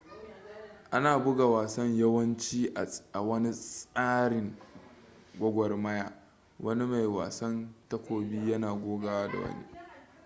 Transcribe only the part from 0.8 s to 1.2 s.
ana